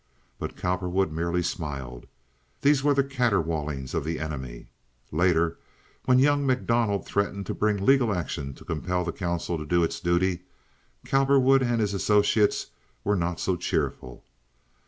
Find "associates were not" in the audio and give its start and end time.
11.93-13.39